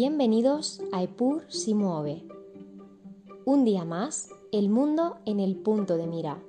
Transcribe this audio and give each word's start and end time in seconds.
Bienvenidos 0.00 0.80
a 0.92 1.02
Epur 1.02 1.42
si 1.48 1.74
mueve. 1.74 2.24
Un 3.44 3.64
día 3.64 3.84
más, 3.84 4.28
el 4.52 4.68
mundo 4.68 5.16
en 5.24 5.40
el 5.40 5.56
punto 5.56 5.96
de 5.96 6.06
mira. 6.06 6.40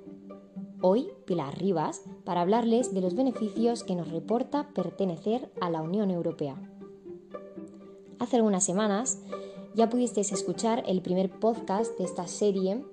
Hoy, 0.80 1.08
Pilar 1.24 1.58
Rivas, 1.58 2.04
para 2.22 2.42
hablarles 2.42 2.94
de 2.94 3.00
los 3.00 3.16
beneficios 3.16 3.82
que 3.82 3.96
nos 3.96 4.08
reporta 4.12 4.68
pertenecer 4.72 5.50
a 5.60 5.68
la 5.68 5.82
Unión 5.82 6.12
Europea. 6.12 6.62
Hace 8.20 8.36
algunas 8.36 8.62
semanas 8.62 9.20
ya 9.74 9.90
pudisteis 9.90 10.30
escuchar 10.30 10.84
el 10.86 11.02
primer 11.02 11.28
podcast 11.40 11.98
de 11.98 12.04
esta 12.04 12.28
serie 12.28 12.84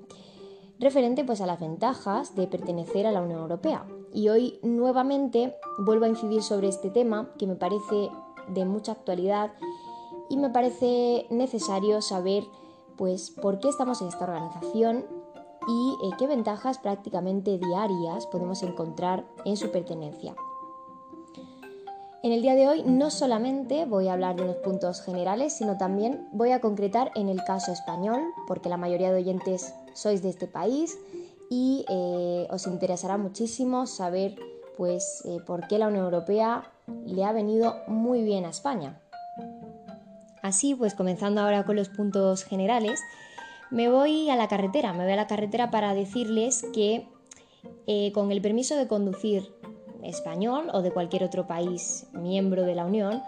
referente 0.79 1.23
pues 1.23 1.39
a 1.39 1.45
las 1.45 1.59
ventajas 1.59 2.33
de 2.33 2.47
pertenecer 2.47 3.05
a 3.05 3.11
la 3.11 3.21
Unión 3.21 3.41
Europea. 3.41 3.85
Y 4.11 4.29
hoy 4.29 4.57
nuevamente 4.63 5.53
vuelvo 5.77 6.05
a 6.05 6.09
incidir 6.09 6.41
sobre 6.41 6.67
este 6.67 6.89
tema 6.89 7.31
que 7.37 7.45
me 7.45 7.55
parece 7.55 8.09
de 8.47 8.65
mucha 8.65 8.93
actualidad 8.93 9.51
y 10.29 10.37
me 10.37 10.49
parece 10.49 11.27
necesario 11.29 12.01
saber 12.01 12.43
pues 12.97 13.29
por 13.29 13.59
qué 13.59 13.69
estamos 13.69 14.01
en 14.01 14.07
esta 14.07 14.25
organización 14.25 15.05
y 15.67 15.97
eh, 16.03 16.11
qué 16.17 16.27
ventajas 16.27 16.79
prácticamente 16.79 17.57
diarias 17.57 18.25
podemos 18.27 18.63
encontrar 18.63 19.25
en 19.45 19.57
su 19.57 19.71
pertenencia. 19.71 20.35
En 22.23 22.31
el 22.31 22.41
día 22.41 22.55
de 22.55 22.67
hoy 22.67 22.83
no 22.83 23.09
solamente 23.11 23.85
voy 23.85 24.07
a 24.07 24.13
hablar 24.13 24.35
de 24.35 24.43
unos 24.43 24.57
puntos 24.57 25.01
generales, 25.01 25.53
sino 25.53 25.77
también 25.77 26.27
voy 26.31 26.51
a 26.51 26.61
concretar 26.61 27.11
en 27.15 27.29
el 27.29 27.43
caso 27.43 27.71
español, 27.71 28.21
porque 28.47 28.69
la 28.69 28.77
mayoría 28.77 29.11
de 29.11 29.19
oyentes 29.21 29.73
sois 29.93 30.21
de 30.23 30.29
este 30.29 30.47
país 30.47 30.97
y 31.49 31.85
eh, 31.87 32.47
os 32.49 32.65
interesará 32.67 33.17
muchísimo 33.17 33.85
saber 33.85 34.35
pues, 34.75 35.23
eh, 35.25 35.39
por 35.45 35.67
qué 35.67 35.77
la 35.77 35.87
Unión 35.87 36.05
Europea 36.05 36.71
le 37.05 37.23
ha 37.23 37.31
venido 37.31 37.75
muy 37.87 38.23
bien 38.23 38.45
a 38.45 38.49
España. 38.49 39.01
Así, 40.47 40.73
pues 40.75 40.93
comenzando 40.93 41.41
ahora 41.41 41.65
con 41.65 41.75
los 41.75 41.89
puntos 41.89 42.45
generales, 42.45 43.01
me 43.69 43.89
voy 43.89 44.29
a 44.29 44.37
la 44.37 44.47
carretera, 44.47 44.93
me 44.93 45.03
voy 45.03 45.11
a 45.11 45.17
la 45.17 45.27
carretera 45.27 45.71
para 45.71 45.93
decirles 45.93 46.65
que 46.73 47.05
eh, 47.85 48.13
con 48.13 48.31
el 48.31 48.41
permiso 48.41 48.77
de 48.77 48.87
conducir 48.87 49.53
español 50.03 50.69
o 50.71 50.81
de 50.81 50.91
cualquier 50.91 51.25
otro 51.25 51.47
país 51.47 52.07
miembro 52.13 52.63
de 52.63 52.75
la 52.75 52.85
Unión, 52.85 53.21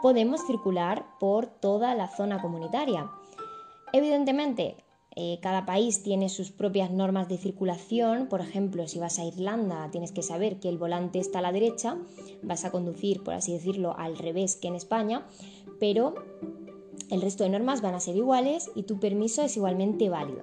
podemos 0.00 0.46
circular 0.46 1.04
por 1.20 1.46
toda 1.46 1.94
la 1.94 2.08
zona 2.08 2.40
comunitaria. 2.40 3.10
Evidentemente, 3.92 4.76
eh, 5.14 5.40
cada 5.42 5.66
país 5.66 6.02
tiene 6.02 6.30
sus 6.30 6.52
propias 6.52 6.90
normas 6.90 7.28
de 7.28 7.36
circulación. 7.36 8.28
Por 8.28 8.40
ejemplo, 8.40 8.88
si 8.88 8.98
vas 8.98 9.18
a 9.18 9.24
Irlanda, 9.24 9.90
tienes 9.90 10.10
que 10.10 10.22
saber 10.22 10.58
que 10.58 10.70
el 10.70 10.78
volante 10.78 11.18
está 11.18 11.40
a 11.40 11.42
la 11.42 11.52
derecha, 11.52 11.98
vas 12.42 12.64
a 12.64 12.70
conducir, 12.70 13.22
por 13.22 13.34
así 13.34 13.52
decirlo, 13.52 13.94
al 13.98 14.16
revés 14.16 14.56
que 14.56 14.68
en 14.68 14.74
España, 14.74 15.26
pero 15.78 16.14
el 17.12 17.20
resto 17.20 17.44
de 17.44 17.50
normas 17.50 17.82
van 17.82 17.94
a 17.94 18.00
ser 18.00 18.16
iguales 18.16 18.70
y 18.74 18.84
tu 18.84 18.98
permiso 18.98 19.42
es 19.42 19.56
igualmente 19.56 20.08
válido. 20.08 20.40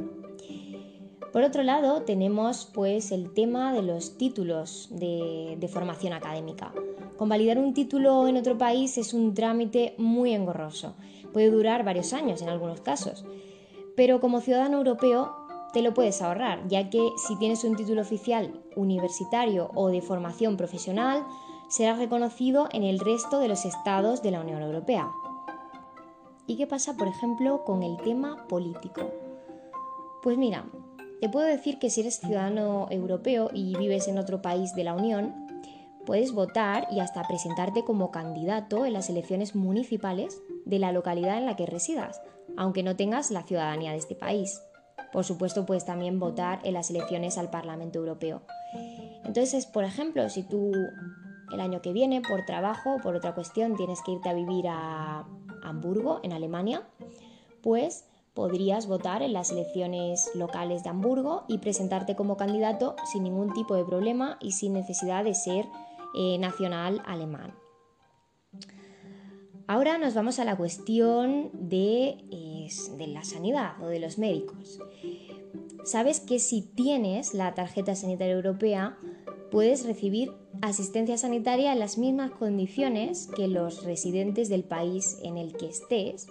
Por 1.33 1.41
otro 1.41 1.63
lado, 1.63 2.03
tenemos 2.03 2.69
pues 2.73 3.11
el 3.11 3.33
tema 3.33 3.73
de 3.73 3.81
los 3.81 4.17
títulos 4.17 4.87
de, 4.91 5.57
de, 5.59 5.67
formación 5.67 6.13
académica. 6.13 6.71
Convalidar 7.17 7.57
un 7.57 7.73
título 7.73 8.27
en 8.27 8.37
otro 8.37 8.57
país 8.57 8.97
es 8.97 9.13
un 9.13 9.33
trámite 9.33 9.95
muy 9.97 10.33
engorroso. 10.33 10.95
Puede 11.33 11.49
durar 11.49 11.83
varios 11.83 12.13
años 12.13 12.41
en 12.41 12.49
algunos 12.49 12.81
casos. 12.81 13.25
Pero 13.95 14.19
como 14.19 14.39
ciudadano 14.39 14.77
europeo 14.77 15.35
te 15.73 15.81
lo 15.81 15.93
puedes 15.93 16.21
ahorrar, 16.21 16.67
ya 16.67 16.89
que 16.89 17.09
si 17.27 17.35
tienes 17.37 17.63
un 17.63 17.75
título 17.75 18.01
oficial 18.01 18.61
universitario 18.75 19.71
o 19.73 19.89
de 19.89 20.01
formación 20.01 20.55
profesional, 20.55 21.25
será 21.67 21.95
reconocido 21.95 22.69
en 22.71 22.83
el 22.83 22.99
resto 22.99 23.39
de 23.39 23.47
los 23.47 23.65
estados 23.65 24.21
de 24.21 24.31
la 24.31 24.41
Unión 24.41 24.61
Europea. 24.61 25.11
¿Y 26.49 26.55
qué 26.55 26.65
pasa, 26.65 26.95
por 26.95 27.07
ejemplo, 27.07 27.63
con 27.63 27.83
el 27.83 27.97
tema 27.97 28.47
político? 28.47 29.11
Pues 30.23 30.35
mira, 30.35 30.65
te 31.21 31.29
puedo 31.29 31.45
decir 31.45 31.77
que 31.77 31.91
si 31.91 32.01
eres 32.01 32.19
ciudadano 32.19 32.87
europeo 32.89 33.51
y 33.53 33.77
vives 33.77 34.07
en 34.07 34.17
otro 34.17 34.41
país 34.41 34.73
de 34.73 34.83
la 34.83 34.95
Unión, 34.95 35.31
puedes 36.07 36.33
votar 36.33 36.87
y 36.91 37.01
hasta 37.01 37.21
presentarte 37.27 37.83
como 37.83 38.09
candidato 38.09 38.87
en 38.87 38.93
las 38.93 39.11
elecciones 39.11 39.53
municipales 39.53 40.41
de 40.65 40.79
la 40.79 40.91
localidad 40.91 41.37
en 41.37 41.45
la 41.45 41.55
que 41.55 41.67
residas, 41.67 42.19
aunque 42.57 42.81
no 42.81 42.95
tengas 42.95 43.29
la 43.29 43.43
ciudadanía 43.43 43.91
de 43.91 43.97
este 43.97 44.15
país. 44.15 44.59
Por 45.13 45.25
supuesto, 45.25 45.67
puedes 45.67 45.85
también 45.85 46.19
votar 46.19 46.61
en 46.63 46.73
las 46.73 46.89
elecciones 46.89 47.37
al 47.37 47.51
Parlamento 47.51 47.99
Europeo. 47.99 48.41
Entonces, 49.23 49.67
por 49.67 49.83
ejemplo, 49.83 50.27
si 50.29 50.41
tú 50.41 50.71
el 51.53 51.61
año 51.61 51.83
que 51.83 51.93
viene, 51.93 52.21
por 52.21 52.43
trabajo 52.45 52.95
o 52.95 53.01
por 53.01 53.15
otra 53.15 53.35
cuestión, 53.35 53.75
tienes 53.75 54.01
que 54.01 54.13
irte 54.13 54.29
a 54.29 54.33
vivir 54.33 54.65
a 54.67 55.27
Hamburgo, 55.69 56.19
en 56.23 56.33
Alemania, 56.33 56.87
pues 57.61 58.05
podrías 58.33 58.87
votar 58.87 59.21
en 59.21 59.33
las 59.33 59.51
elecciones 59.51 60.29
locales 60.35 60.83
de 60.83 60.89
Hamburgo 60.89 61.43
y 61.47 61.57
presentarte 61.57 62.15
como 62.15 62.37
candidato 62.37 62.95
sin 63.11 63.23
ningún 63.23 63.53
tipo 63.53 63.75
de 63.75 63.83
problema 63.83 64.37
y 64.39 64.53
sin 64.53 64.73
necesidad 64.73 65.23
de 65.23 65.33
ser 65.33 65.65
eh, 66.15 66.37
nacional 66.37 67.01
alemán. 67.05 67.53
Ahora 69.67 69.99
nos 69.99 70.15
vamos 70.15 70.39
a 70.39 70.45
la 70.45 70.57
cuestión 70.57 71.51
de, 71.53 72.17
de 72.97 73.07
la 73.07 73.23
sanidad 73.23 73.79
o 73.83 73.87
de 73.87 73.99
los 73.99 74.17
médicos. 74.17 74.79
Sabes 75.83 76.19
que 76.19 76.39
si 76.39 76.61
tienes 76.61 77.33
la 77.33 77.53
tarjeta 77.53 77.93
sanitaria 77.93 78.33
europea, 78.33 78.97
puedes 79.51 79.85
recibir 79.85 80.31
asistencia 80.61 81.17
sanitaria 81.17 81.71
en 81.71 81.79
las 81.79 81.97
mismas 81.97 82.31
condiciones 82.31 83.27
que 83.35 83.47
los 83.47 83.83
residentes 83.83 84.49
del 84.49 84.63
país 84.63 85.17
en 85.23 85.37
el 85.37 85.53
que 85.53 85.67
estés 85.67 86.27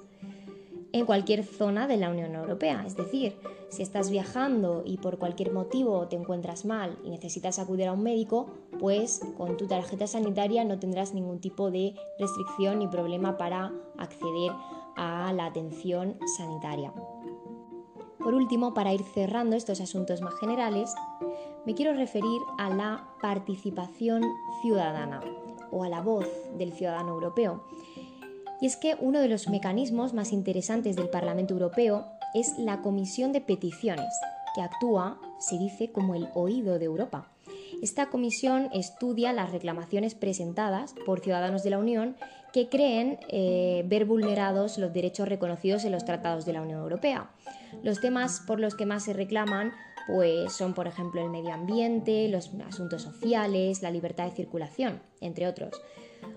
en 0.92 1.06
cualquier 1.06 1.44
zona 1.44 1.86
de 1.86 1.96
la 1.96 2.10
Unión 2.10 2.34
Europea. 2.34 2.84
Es 2.86 2.96
decir, 2.96 3.36
si 3.68 3.82
estás 3.82 4.10
viajando 4.10 4.82
y 4.86 4.96
por 4.98 5.18
cualquier 5.18 5.52
motivo 5.52 6.08
te 6.08 6.16
encuentras 6.16 6.64
mal 6.64 6.98
y 7.04 7.10
necesitas 7.10 7.58
acudir 7.58 7.88
a 7.88 7.92
un 7.92 8.02
médico, 8.02 8.46
pues 8.78 9.20
con 9.36 9.56
tu 9.56 9.66
tarjeta 9.66 10.06
sanitaria 10.06 10.64
no 10.64 10.78
tendrás 10.78 11.14
ningún 11.14 11.40
tipo 11.40 11.70
de 11.70 11.94
restricción 12.18 12.78
ni 12.78 12.88
problema 12.88 13.36
para 13.36 13.72
acceder 13.98 14.52
a 14.96 15.32
la 15.32 15.46
atención 15.46 16.16
sanitaria. 16.36 16.92
Por 18.18 18.34
último, 18.34 18.74
para 18.74 18.92
ir 18.92 19.02
cerrando 19.02 19.56
estos 19.56 19.80
asuntos 19.80 20.20
más 20.20 20.34
generales, 20.34 20.94
me 21.68 21.74
quiero 21.74 21.92
referir 21.92 22.40
a 22.56 22.70
la 22.70 23.04
participación 23.20 24.22
ciudadana 24.62 25.20
o 25.70 25.84
a 25.84 25.90
la 25.90 26.00
voz 26.00 26.26
del 26.56 26.72
ciudadano 26.72 27.10
europeo. 27.10 27.62
Y 28.62 28.64
es 28.64 28.78
que 28.78 28.96
uno 28.98 29.20
de 29.20 29.28
los 29.28 29.50
mecanismos 29.50 30.14
más 30.14 30.32
interesantes 30.32 30.96
del 30.96 31.10
Parlamento 31.10 31.52
Europeo 31.52 32.06
es 32.32 32.58
la 32.58 32.80
Comisión 32.80 33.34
de 33.34 33.42
Peticiones, 33.42 34.08
que 34.54 34.62
actúa, 34.62 35.20
se 35.40 35.58
dice, 35.58 35.92
como 35.92 36.14
el 36.14 36.30
oído 36.32 36.78
de 36.78 36.86
Europa. 36.86 37.28
Esta 37.82 38.08
comisión 38.08 38.70
estudia 38.72 39.34
las 39.34 39.52
reclamaciones 39.52 40.14
presentadas 40.14 40.94
por 41.04 41.20
ciudadanos 41.20 41.64
de 41.64 41.70
la 41.70 41.78
Unión 41.78 42.16
que 42.52 42.68
creen 42.68 43.18
eh, 43.28 43.84
ver 43.86 44.04
vulnerados 44.04 44.78
los 44.78 44.92
derechos 44.92 45.28
reconocidos 45.28 45.84
en 45.84 45.92
los 45.92 46.04
tratados 46.04 46.44
de 46.44 46.52
la 46.52 46.62
Unión 46.62 46.80
Europea. 46.80 47.30
Los 47.82 48.00
temas 48.00 48.42
por 48.46 48.60
los 48.60 48.74
que 48.74 48.86
más 48.86 49.04
se 49.04 49.12
reclaman 49.12 49.72
pues 50.08 50.54
son 50.54 50.72
por 50.72 50.86
ejemplo 50.86 51.20
el 51.20 51.28
medio 51.28 51.52
ambiente, 51.52 52.28
los 52.28 52.50
asuntos 52.66 53.02
sociales, 53.02 53.82
la 53.82 53.90
libertad 53.90 54.24
de 54.24 54.30
circulación, 54.30 55.02
entre 55.20 55.46
otros. 55.46 55.78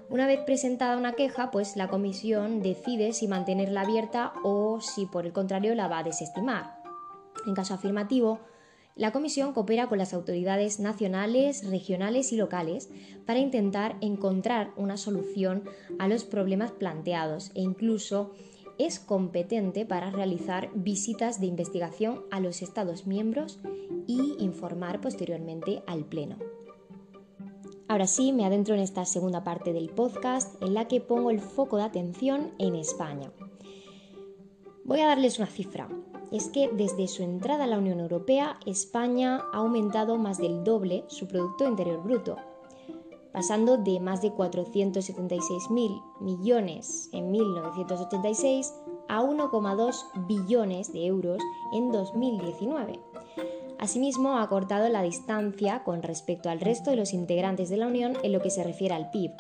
Una 0.10 0.28
vez 0.28 0.42
presentada 0.46 0.98
una 0.98 1.14
queja, 1.14 1.52
pues 1.52 1.78
la 1.78 1.88
comisión 1.88 2.62
decide 2.62 3.14
si 3.14 3.30
mantenerla 3.30 3.82
abierta 3.82 4.34
o 4.44 4.82
si 4.82 5.06
por 5.06 5.26
el 5.26 5.32
contrario 5.32 5.74
la 5.74 5.88
va 5.88 6.00
a 6.00 6.04
desestimar. 6.04 6.82
En 7.48 7.56
caso 7.56 7.74
afirmativo, 7.74 8.40
la 8.96 9.12
comisión 9.12 9.54
coopera 9.54 9.88
con 9.88 9.98
las 9.98 10.14
autoridades 10.14 10.80
nacionales, 10.80 11.68
regionales 11.70 12.32
y 12.34 12.38
locales 12.38 12.90
para 13.26 13.40
intentar 13.40 13.98
encontrar 14.02 14.72
una 14.76 14.98
solución 14.98 15.64
a 16.00 16.08
los 16.08 16.24
problemas 16.24 16.72
planteados 16.72 17.52
e 17.56 17.62
incluso 17.62 18.32
es 18.78 19.00
competente 19.00 19.86
para 19.86 20.12
realizar 20.12 20.70
visitas 20.74 21.40
de 21.40 21.48
investigación 21.48 22.24
a 22.32 22.40
los 22.40 22.62
Estados 22.62 23.06
miembros 23.06 23.60
y 24.08 24.36
informar 24.40 25.02
posteriormente 25.02 25.84
al 25.88 26.06
Pleno. 26.06 26.38
Ahora 27.88 28.08
sí, 28.08 28.32
me 28.32 28.46
adentro 28.46 28.74
en 28.74 28.82
esta 28.82 29.06
segunda 29.06 29.44
parte 29.44 29.74
del 29.74 29.90
podcast 29.90 30.62
en 30.64 30.74
la 30.74 30.88
que 30.88 31.02
pongo 31.02 31.30
el 31.30 31.42
foco 31.42 31.78
de 31.78 31.84
atención 31.84 32.54
en 32.58 32.76
España. 32.76 33.32
Voy 34.86 35.02
a 35.02 35.08
darles 35.08 35.38
una 35.40 35.48
cifra. 35.48 35.90
Es 36.32 36.48
que 36.48 36.70
desde 36.70 37.08
su 37.08 37.24
entrada 37.24 37.66
a 37.66 37.68
la 37.68 37.78
Unión 37.78 38.00
Europea, 38.00 38.58
España 38.66 39.42
ha 39.52 39.58
aumentado 39.58 40.18
más 40.18 40.38
del 40.38 40.64
doble 40.64 41.04
su 41.08 41.28
Producto 41.28 41.68
Interior 41.68 42.02
Bruto, 42.02 42.38
pasando 43.34 43.78
de 43.78 44.00
más 44.00 44.22
de 44.22 44.32
476.000 44.32 46.02
millones 46.22 47.10
en 47.12 47.32
1986 47.32 48.74
a 49.10 49.22
1,2 49.22 50.26
billones 50.28 50.94
de 50.94 51.06
euros 51.06 51.42
en 51.74 51.92
2019. 51.92 53.00
Asimismo, 53.78 54.38
ha 54.38 54.48
cortado 54.48 54.88
la 54.90 55.02
distancia 55.02 55.84
con 55.84 56.04
respecto 56.04 56.50
al 56.50 56.60
resto 56.60 56.92
de 56.92 56.98
los 56.98 57.14
integrantes 57.14 57.70
de 57.70 57.78
la 57.78 57.88
Unión 57.88 58.14
en 58.24 58.32
lo 58.32 58.40
que 58.40 58.52
se 58.52 58.64
refiere 58.64 58.94
al 58.94 59.10
PIB. 59.10 59.32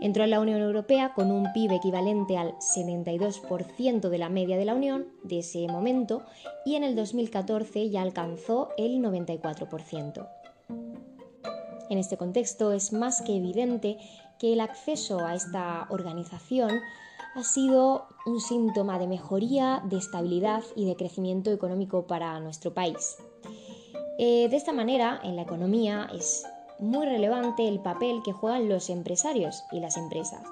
Entró 0.00 0.24
en 0.24 0.30
la 0.30 0.40
Unión 0.40 0.60
Europea 0.60 1.14
con 1.14 1.30
un 1.30 1.52
PIB 1.52 1.72
equivalente 1.72 2.36
al 2.36 2.54
72% 2.56 4.08
de 4.08 4.18
la 4.18 4.28
media 4.28 4.56
de 4.56 4.64
la 4.64 4.74
Unión 4.74 5.06
de 5.22 5.38
ese 5.40 5.66
momento 5.68 6.22
y 6.64 6.74
en 6.74 6.84
el 6.84 6.94
2014 6.94 7.90
ya 7.90 8.02
alcanzó 8.02 8.70
el 8.76 8.98
94%. 9.00 10.28
En 11.88 11.98
este 11.98 12.16
contexto 12.16 12.72
es 12.72 12.92
más 12.92 13.22
que 13.22 13.36
evidente 13.36 13.96
que 14.38 14.52
el 14.52 14.60
acceso 14.60 15.24
a 15.24 15.34
esta 15.34 15.86
organización 15.90 16.80
ha 17.34 17.42
sido 17.42 18.06
un 18.24 18.40
síntoma 18.40 18.98
de 18.98 19.06
mejoría, 19.06 19.82
de 19.84 19.98
estabilidad 19.98 20.62
y 20.74 20.86
de 20.86 20.96
crecimiento 20.96 21.52
económico 21.52 22.06
para 22.06 22.40
nuestro 22.40 22.74
país. 22.74 23.16
Eh, 24.18 24.48
de 24.48 24.56
esta 24.56 24.72
manera, 24.72 25.20
en 25.22 25.36
la 25.36 25.42
economía 25.42 26.08
es 26.14 26.46
muy 26.78 27.06
relevante 27.06 27.66
el 27.66 27.80
papel 27.80 28.20
que 28.24 28.32
juegan 28.32 28.68
los 28.68 28.90
empresarios 28.90 29.64
y 29.72 29.80
las 29.80 29.96
empresas. 29.96 30.42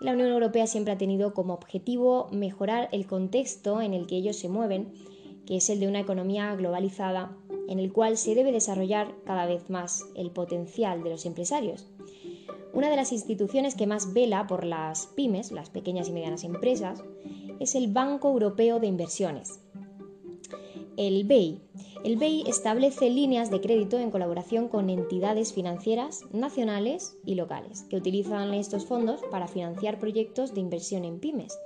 La 0.00 0.12
Unión 0.12 0.30
Europea 0.30 0.66
siempre 0.66 0.92
ha 0.92 0.98
tenido 0.98 1.32
como 1.32 1.54
objetivo 1.54 2.28
mejorar 2.32 2.88
el 2.92 3.06
contexto 3.06 3.80
en 3.80 3.94
el 3.94 4.06
que 4.06 4.16
ellos 4.16 4.36
se 4.36 4.48
mueven, 4.48 4.92
que 5.46 5.56
es 5.56 5.70
el 5.70 5.80
de 5.80 5.88
una 5.88 6.00
economía 6.00 6.54
globalizada, 6.56 7.36
en 7.68 7.78
el 7.78 7.92
cual 7.92 8.16
se 8.16 8.34
debe 8.34 8.52
desarrollar 8.52 9.14
cada 9.24 9.46
vez 9.46 9.70
más 9.70 10.04
el 10.14 10.30
potencial 10.30 11.02
de 11.02 11.10
los 11.10 11.26
empresarios. 11.26 11.86
Una 12.72 12.90
de 12.90 12.96
las 12.96 13.12
instituciones 13.12 13.74
que 13.74 13.86
más 13.86 14.12
vela 14.12 14.46
por 14.46 14.64
las 14.64 15.06
pymes, 15.08 15.52
las 15.52 15.70
pequeñas 15.70 16.08
y 16.08 16.12
medianas 16.12 16.42
empresas, 16.42 17.04
es 17.60 17.74
el 17.74 17.92
Banco 17.92 18.28
Europeo 18.28 18.80
de 18.80 18.88
Inversiones, 18.88 19.60
el 20.96 21.24
BEI. 21.24 21.60
El 22.04 22.16
BEI 22.16 22.42
establece 22.48 23.10
líneas 23.10 23.48
de 23.50 23.60
crédito 23.60 23.96
en 23.96 24.10
colaboración 24.10 24.66
con 24.66 24.90
entidades 24.90 25.52
financieras 25.52 26.24
nacionales 26.32 27.16
y 27.24 27.36
locales 27.36 27.82
que 27.88 27.96
utilizan 27.96 28.54
estos 28.54 28.86
fondos 28.86 29.20
para 29.30 29.46
financiar 29.46 30.00
proyectos 30.00 30.52
de 30.52 30.60
inversión 30.60 31.04
en 31.04 31.20
pymes. 31.20 31.56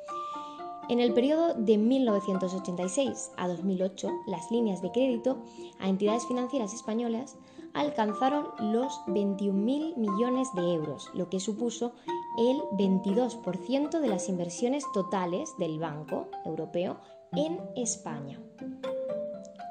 En 0.91 1.00
el 1.00 1.15
periodo 1.15 1.55
de 1.55 1.79
1986 1.79 3.31
a 3.38 3.49
2008, 3.49 4.11
las 4.27 4.50
líneas 4.50 4.83
de 4.83 4.93
crédito 4.93 5.38
a 5.79 5.88
entidades 5.88 6.27
financieras 6.27 6.75
españolas 6.75 7.38
alcanzaron 7.73 8.49
los 8.73 8.93
21.000 9.06 9.97
millones 9.97 10.49
de 10.55 10.75
euros, 10.75 11.11
lo 11.15 11.31
que 11.31 11.41
supuso 11.41 11.93
el 12.38 12.59
22% 12.79 14.00
de 14.00 14.09
las 14.09 14.29
inversiones 14.29 14.85
totales 14.93 15.55
del 15.59 15.79
Banco 15.79 16.29
Europeo 16.44 17.00
en 17.33 17.59
España. 17.75 18.38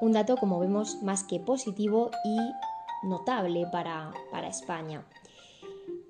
Un 0.01 0.12
dato, 0.12 0.38
como 0.38 0.59
vemos, 0.59 1.01
más 1.01 1.24
que 1.24 1.39
positivo 1.39 2.12
y 2.24 2.38
notable 3.07 3.65
para, 3.71 4.12
para 4.31 4.47
España. 4.47 5.06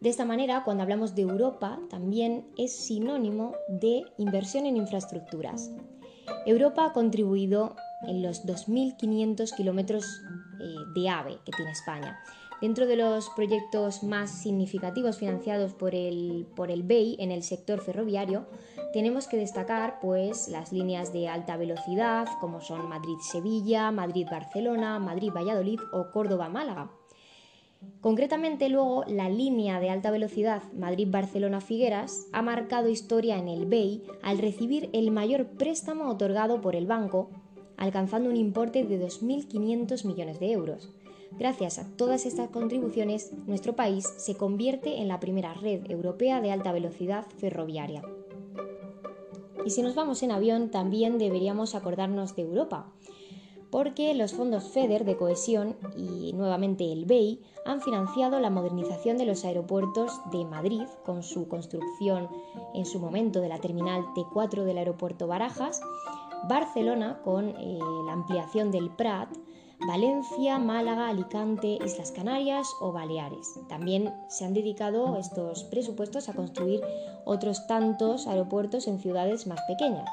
De 0.02 0.10
esta 0.10 0.26
manera, 0.26 0.64
cuando 0.64 0.84
hablamos 0.84 1.16
de 1.16 1.24
Europa, 1.24 1.80
también 1.90 2.46
es 2.58 2.76
sinónimo 2.76 3.54
de 3.68 4.04
inversión 4.18 4.66
en 4.66 4.78
infraestructuras. 4.78 5.72
Europa 6.46 6.86
ha 6.86 6.94
contribuido 6.94 7.76
en 8.08 8.22
los 8.22 8.46
2.500 8.46 9.56
kilómetros 9.56 10.06
eh, 10.60 11.00
de 11.00 11.10
AVE 11.10 11.40
que 11.46 11.52
tiene 11.52 11.72
España. 11.72 12.20
Dentro 12.62 12.86
de 12.86 12.96
los 12.96 13.30
proyectos 13.32 14.04
más 14.04 14.32
significativos 14.32 15.18
financiados 15.18 15.74
por 15.74 15.94
el, 15.94 16.48
por 16.56 16.72
el 16.72 16.84
BEI 16.84 17.18
en 17.20 17.32
el 17.32 17.44
sector 17.44 17.82
ferroviario, 17.82 18.46
tenemos 18.94 19.28
que 19.28 19.38
destacar 19.38 20.00
pues, 20.02 20.48
las 20.48 20.72
líneas 20.72 21.12
de 21.12 21.28
alta 21.28 21.58
velocidad, 21.58 22.28
como 22.40 22.62
son 22.62 22.88
Madrid-Sevilla, 22.88 23.92
Madrid-Barcelona, 23.92 25.00
Madrid-Valladolid 25.00 25.82
o 25.92 26.12
Córdoba-Málaga. 26.12 26.92
Concretamente, 28.02 28.70
luego, 28.70 29.04
la 29.08 29.30
línea 29.30 29.80
de 29.80 29.90
alta 29.90 30.10
velocidad 30.10 30.64
Madrid-Barcelona-Figueras 30.74 32.28
ha 32.32 32.42
marcado 32.42 32.90
historia 32.90 33.38
en 33.38 33.48
el 33.48 33.66
BEI 33.66 34.04
al 34.24 34.38
recibir 34.38 34.90
el 34.94 35.12
mayor 35.12 35.46
préstamo 35.58 36.10
otorgado 36.10 36.62
por 36.62 36.76
el 36.76 36.88
banco, 36.88 37.30
alcanzando 37.78 38.30
un 38.30 38.36
importe 38.36 38.84
de 38.84 39.00
2.500 39.00 40.06
millones 40.06 40.40
de 40.40 40.52
euros. 40.52 40.90
Gracias 41.38 41.80
a 41.80 41.88
todas 41.98 42.26
estas 42.26 42.50
contribuciones, 42.50 43.34
nuestro 43.46 43.76
país 43.76 44.06
se 44.18 44.36
convierte 44.36 45.02
en 45.02 45.08
la 45.08 45.20
primera 45.20 45.54
red 45.54 45.90
europea 45.90 46.40
de 46.40 46.52
alta 46.52 46.72
velocidad 46.72 47.26
ferroviaria. 47.38 48.04
Y 49.66 49.72
si 49.72 49.82
nos 49.82 49.96
vamos 49.96 50.22
en 50.24 50.32
avión, 50.32 50.70
también 50.70 51.18
deberíamos 51.18 51.76
acordarnos 51.76 52.36
de 52.36 52.44
Europa, 52.44 52.94
porque 53.72 54.14
los 54.14 54.34
fondos 54.34 54.70
FEDER 54.70 55.04
de 55.04 55.18
cohesión 55.18 55.76
y 55.98 56.32
nuevamente 56.34 56.92
el 56.94 57.06
BEI 57.06 57.42
han 57.66 57.82
financiado 57.82 58.40
la 58.40 58.50
modernización 58.50 59.18
de 59.18 59.26
los 59.26 59.44
aeropuertos 59.44 60.22
de 60.32 60.46
Madrid 60.46 60.84
con 61.04 61.24
su 61.24 61.48
construcción 61.50 62.30
en 62.74 62.86
su 62.86 63.00
momento 63.00 63.42
de 63.42 63.50
la 63.50 63.60
terminal 63.60 64.06
T4 64.16 64.64
del 64.64 64.78
aeropuerto 64.78 65.28
Barajas, 65.28 65.82
Barcelona 66.48 67.20
con 67.24 67.50
eh, 67.50 67.80
la 68.06 68.14
ampliación 68.14 68.72
del 68.72 68.90
Prat, 68.90 69.30
Valencia, 69.88 70.58
Málaga, 70.58 71.10
Alicante, 71.10 71.80
Islas 71.84 72.12
Canarias 72.12 72.68
o 72.80 72.92
Baleares. 72.92 73.60
También 73.68 74.14
se 74.30 74.46
han 74.46 74.54
dedicado 74.54 75.18
estos 75.18 75.64
presupuestos 75.66 76.30
a 76.30 76.34
construir 76.34 76.82
otros 77.26 77.68
tantos 77.68 78.28
aeropuertos 78.28 78.88
en 78.88 79.00
ciudades 79.00 79.48
más 79.48 79.60
pequeñas. 79.68 80.10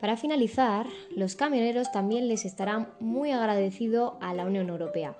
Para 0.00 0.16
finalizar, 0.16 0.86
los 1.16 1.34
camioneros 1.34 1.90
también 1.90 2.28
les 2.28 2.44
estarán 2.44 2.92
muy 3.00 3.30
agradecidos 3.30 4.14
a 4.20 4.34
la 4.34 4.44
Unión 4.44 4.68
Europea, 4.68 5.16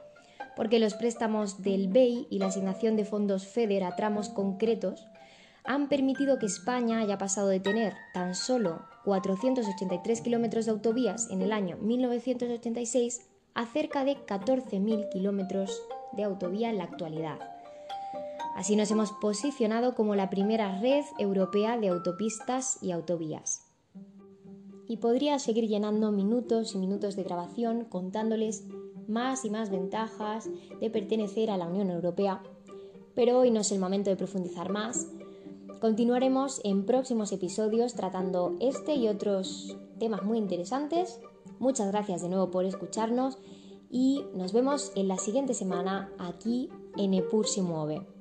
porque 0.57 0.79
los 0.79 0.95
préstamos 0.95 1.63
del 1.63 1.89
BEI 1.89 2.27
y 2.29 2.39
la 2.39 2.47
asignación 2.47 2.97
de 2.97 3.07
fondos 3.07 3.47
FEDER 3.47 3.85
a 3.85 3.97
tramos 3.97 4.29
concretos 4.29 5.07
han 5.65 5.89
permitido 5.89 6.39
que 6.39 6.47
España 6.47 6.99
haya 6.99 7.17
pasado 7.17 7.49
de 7.49 7.61
tener 7.61 7.95
tan 8.13 8.35
solo 8.35 8.83
483 9.05 10.21
kilómetros 10.21 10.65
de 10.65 10.73
autovías 10.73 11.31
en 11.31 11.43
el 11.43 11.53
año 11.53 11.77
1986 11.79 13.29
a 13.55 13.67
cerca 13.67 14.05
de 14.05 14.17
14.000 14.17 15.11
kilómetros 15.11 15.83
de 16.13 16.25
autovía 16.25 16.71
en 16.71 16.79
la 16.79 16.85
actualidad. 16.85 17.39
Así 18.57 18.77
nos 18.77 18.91
hemos 18.91 19.13
posicionado 19.13 19.95
como 19.95 20.15
la 20.15 20.31
primera 20.31 20.81
red 20.81 21.05
europea 21.19 21.77
de 21.79 21.89
autopistas 21.89 22.79
y 22.83 22.93
autovías. 22.93 23.67
Y 24.87 24.99
podría 24.99 25.39
seguir 25.39 25.67
llenando 25.67 26.13
minutos 26.13 26.75
y 26.75 26.79
minutos 26.79 27.17
de 27.17 27.25
grabación 27.25 27.85
contándoles 27.85 28.65
más 29.09 29.45
y 29.45 29.51
más 29.51 29.71
ventajas 29.71 30.49
de 30.81 30.91
pertenecer 30.91 31.51
a 31.51 31.57
la 31.57 31.67
Unión 31.67 31.91
Europea, 31.91 32.43
pero 33.15 33.39
hoy 33.39 33.51
no 33.51 33.61
es 33.61 33.73
el 33.73 33.79
momento 33.79 34.11
de 34.11 34.17
profundizar 34.17 34.71
más, 34.71 35.09
Continuaremos 35.81 36.61
en 36.65 36.87
próximos 36.87 37.33
episodios 37.33 37.95
tratando 37.95 38.57
este 38.61 38.95
y 38.95 39.09
otros 39.09 39.77
temas 39.99 40.23
muy 40.23 40.39
interesantes. 40.39 41.21
Muchas 41.59 41.89
gracias 41.89 42.23
de 42.23 42.29
nuevo 42.29 42.51
por 42.51 42.65
escucharnos 42.65 43.39
y 43.91 44.25
nos 44.35 44.53
vemos 44.53 44.93
en 44.97 45.09
la 45.09 45.19
siguiente 45.19 45.55
semana 45.55 46.11
aquí 46.19 46.71
en 46.97 47.15
Epur 47.15 47.47
se 47.47 47.63
mueve. 47.63 48.14